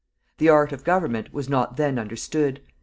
The 0.39 0.49
art 0.49 0.71
of 0.71 0.83
government 0.83 1.31
was 1.31 1.47
not 1.47 1.77
then 1.77 1.99
understood. 1.99 2.61